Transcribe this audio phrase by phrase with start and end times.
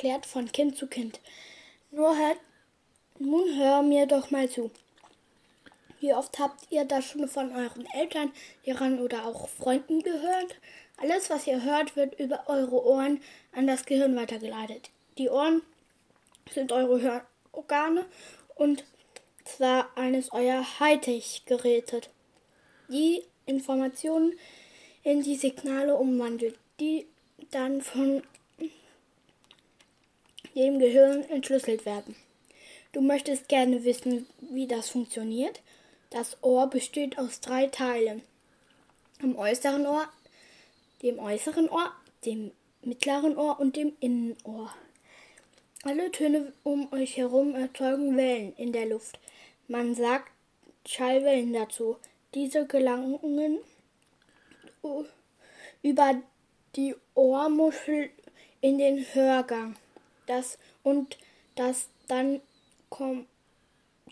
[0.00, 1.20] erklärt von Kind zu Kind.
[1.90, 2.38] Nur hört,
[3.18, 4.70] nun hör mir doch mal zu.
[6.00, 8.32] Wie oft habt ihr das schon von euren Eltern,
[8.64, 10.56] Lehrern oder auch Freunden gehört?
[10.96, 13.20] Alles, was ihr hört, wird über eure Ohren
[13.52, 14.88] an das Gehirn weitergeleitet.
[15.18, 15.60] Die Ohren
[16.50, 17.22] sind eure
[17.52, 18.06] Hörorgane
[18.54, 18.84] und
[19.44, 22.00] zwar eines eurer Hightech-Geräte,
[22.88, 24.32] die Informationen
[25.02, 27.06] in die Signale umwandelt, die
[27.50, 28.22] dann von
[30.54, 32.16] dem Gehirn entschlüsselt werden.
[32.92, 35.60] Du möchtest gerne wissen, wie das funktioniert?
[36.10, 38.22] Das Ohr besteht aus drei Teilen.
[39.22, 40.08] Dem äußeren Ohr,
[41.02, 41.92] dem äußeren Ohr,
[42.24, 42.50] dem
[42.82, 44.74] mittleren Ohr und dem Innenohr.
[45.82, 49.18] Alle Töne um euch herum erzeugen Wellen in der Luft.
[49.68, 50.30] Man sagt
[50.86, 51.96] Schallwellen dazu.
[52.34, 53.60] Diese gelangen
[55.82, 56.22] über
[56.76, 58.10] die Ohrmuschel
[58.60, 59.76] in den Hörgang.
[60.30, 61.18] Das und
[61.56, 62.40] das dann
[62.88, 63.26] kommt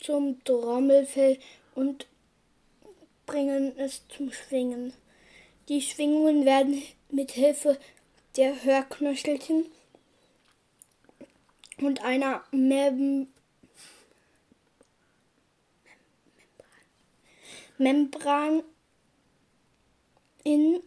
[0.00, 1.38] zum Trommelfell
[1.76, 2.08] und
[3.24, 4.92] bringen es zum Schwingen.
[5.68, 7.78] Die Schwingungen werden mit Hilfe
[8.36, 9.66] der Hörknöchelchen
[11.80, 13.28] und einer Mem
[17.76, 18.64] Membran
[20.42, 20.82] in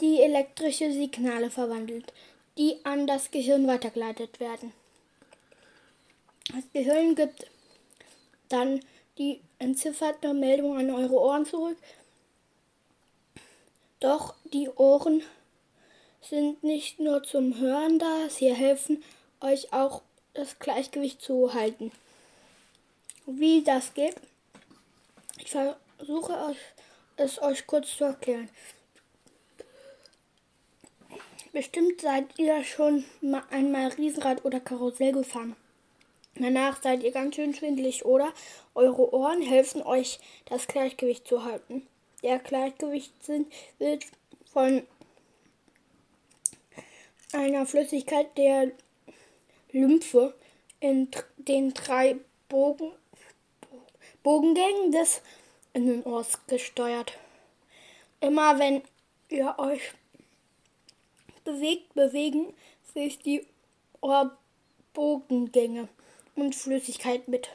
[0.00, 2.12] die elektrische Signale verwandelt,
[2.56, 4.72] die an das Gehirn weitergeleitet werden.
[6.52, 7.46] Das Gehirn gibt
[8.48, 8.80] dann
[9.18, 11.78] die entzifferte Meldung an eure Ohren zurück.
[14.00, 15.22] Doch die Ohren
[16.20, 19.02] sind nicht nur zum Hören da, sie helfen
[19.40, 20.02] euch auch
[20.34, 21.92] das Gleichgewicht zu halten.
[23.26, 24.16] Wie das geht,
[25.38, 26.56] ich versuche
[27.16, 28.50] es euch kurz zu erklären.
[31.54, 33.04] Bestimmt seid ihr schon
[33.48, 35.54] einmal Riesenrad oder Karussell gefahren.
[36.34, 38.34] Danach seid ihr ganz schön schwindelig, oder?
[38.74, 41.86] Eure Ohren helfen euch, das Gleichgewicht zu halten.
[42.24, 43.46] Der Gleichgewichtssinn
[43.78, 44.04] wird
[44.52, 44.82] von
[47.32, 48.72] einer Flüssigkeit der
[49.70, 50.34] Lymphe
[50.80, 52.16] in den drei
[52.48, 52.90] Bogen,
[54.24, 55.22] Bogengängen des
[55.72, 57.12] Innenohrs gesteuert.
[58.20, 58.82] Immer wenn
[59.28, 59.92] ihr euch
[61.44, 62.52] bewegt, bewegen
[62.94, 63.46] sich die
[64.00, 65.88] Ohrbogengänge
[66.36, 67.48] und Flüssigkeit mit.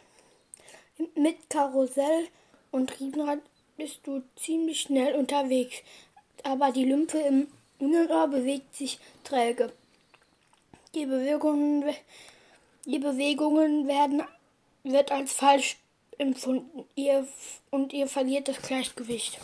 [1.15, 2.27] Mit Karussell
[2.71, 3.39] und Riesenrad
[3.77, 5.77] bist du ziemlich schnell unterwegs,
[6.43, 7.47] aber die Lymphe im
[7.79, 9.71] Innenohr bewegt sich träge.
[10.95, 11.85] Die Bewegungen,
[12.85, 14.23] die Bewegungen werden
[14.83, 15.77] wird als falsch
[16.17, 17.27] empfunden ihr,
[17.71, 19.39] und ihr verliert das Gleichgewicht.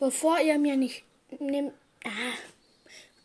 [0.00, 1.04] Bevor ihr mir nicht
[1.40, 1.72] nehm,
[2.06, 2.38] ah,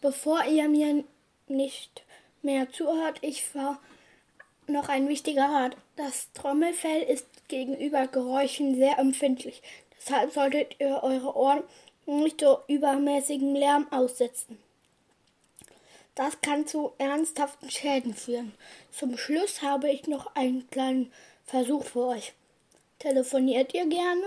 [0.02, 1.06] bevor ihr mir
[1.48, 2.04] nicht
[2.42, 3.80] mehr zuhört, ich war
[4.68, 5.78] noch ein wichtiger Rat.
[5.96, 9.64] Das Trommelfell ist gegenüber Geräuschen sehr empfindlich.
[9.98, 11.64] Deshalb solltet ihr eure Ohren
[12.08, 14.60] nicht so übermäßigen Lärm aussetzen.
[16.14, 18.54] Das kann zu ernsthaften Schäden führen.
[18.92, 21.14] Zum Schluss habe ich noch einen kleinen
[21.46, 22.34] Versuch für euch.
[23.00, 24.26] Telefoniert ihr gerne?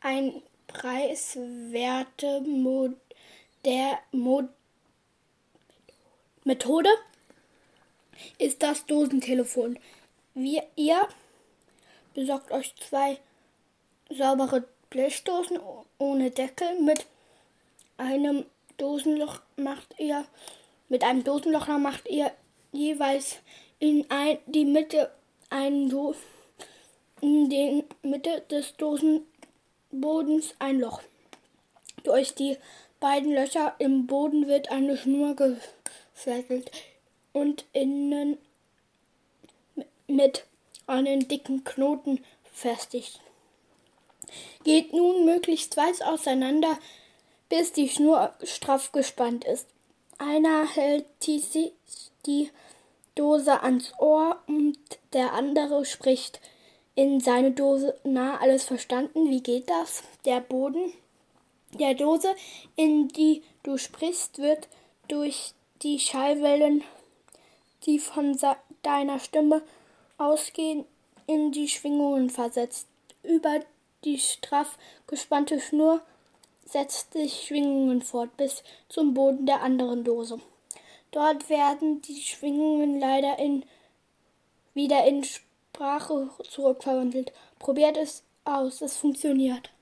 [0.00, 2.96] Ein preiswerte Mod
[3.64, 4.48] der Mod
[6.44, 6.90] Methode
[8.38, 9.78] ist das Dosentelefon.
[10.34, 11.08] Wie ihr
[12.12, 13.18] besorgt euch zwei
[14.10, 15.58] saubere Blechdosen
[15.98, 17.06] ohne Deckel mit
[17.96, 18.44] einem
[18.76, 20.26] Dosenloch macht ihr
[20.88, 22.30] mit einem Dosenlocher macht ihr
[22.72, 23.38] jeweils
[23.78, 25.10] in ein, die Mitte
[25.50, 26.14] ein Do
[27.20, 28.76] in die Mitte des
[29.94, 31.00] Dosenbodens ein Loch.
[32.02, 32.56] Durch die
[33.00, 36.70] beiden Löcher im Boden wird eine Schnur gefesselt
[37.32, 38.38] und innen
[40.06, 40.44] mit
[40.86, 43.20] einem dicken Knoten befestigt.
[44.64, 46.78] Geht nun möglichst weit auseinander,
[47.48, 49.66] bis die Schnur straff gespannt ist.
[50.18, 51.06] Einer hält
[52.26, 52.50] die
[53.14, 54.78] Dose ans Ohr und
[55.12, 56.40] der andere spricht
[56.94, 57.98] in seine Dose.
[58.04, 59.30] Na, alles verstanden?
[59.30, 60.02] Wie geht das?
[60.24, 60.92] Der Boden
[61.78, 62.34] der Dose,
[62.76, 64.68] in die du sprichst, wird
[65.08, 65.52] durch
[65.82, 66.84] die Schallwellen,
[67.84, 68.38] die von
[68.82, 69.62] deiner Stimme
[70.18, 70.84] ausgehen,
[71.26, 72.86] in die Schwingungen versetzt.
[73.22, 73.60] Über
[74.04, 76.02] die straff gespannte Schnur
[76.66, 80.40] setzt sich Schwingungen fort bis zum Boden der anderen Dose.
[81.10, 83.64] Dort werden die Schwingungen leider in,
[84.74, 85.24] wieder in
[85.74, 87.32] Sprache zurückverwandelt.
[87.58, 89.73] Probiert es aus, es funktioniert.